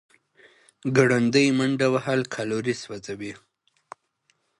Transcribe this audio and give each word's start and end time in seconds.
ګړندۍ 0.95 1.47
منډه 1.57 1.87
وهل 1.93 2.19
کالوري 2.35 2.75
سوځوي. 2.83 3.33